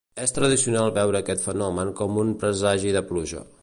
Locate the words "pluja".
3.13-3.51